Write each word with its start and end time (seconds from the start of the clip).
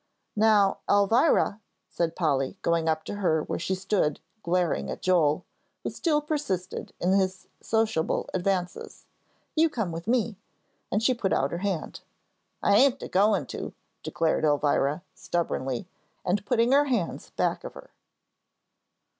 "Now, 0.35 0.79
Elvira," 0.89 1.61
said 1.87 2.15
Polly, 2.15 2.57
going 2.63 2.89
up 2.89 3.03
to 3.03 3.17
her, 3.17 3.43
where 3.43 3.59
she 3.59 3.75
stood 3.75 4.19
glaring 4.41 4.89
at 4.89 5.03
Joel, 5.03 5.45
who 5.83 5.91
still 5.91 6.21
persisted 6.23 6.91
in 6.99 7.11
his 7.11 7.47
sociable 7.61 8.27
advances, 8.33 9.05
"you 9.55 9.69
come 9.69 9.91
with 9.91 10.07
me," 10.07 10.37
and 10.91 11.03
she 11.03 11.13
put 11.13 11.33
out 11.33 11.51
her 11.51 11.59
hand. 11.59 11.99
"I 12.63 12.77
ain't 12.77 13.03
a 13.03 13.07
goin' 13.07 13.45
to," 13.49 13.75
declared 14.01 14.43
Elvira, 14.43 15.03
stubbornly, 15.13 15.87
and 16.25 16.47
putting 16.47 16.71
her 16.71 16.85
hands 16.85 17.29
back 17.29 17.63
of 17.63 17.75
her. 17.75 17.91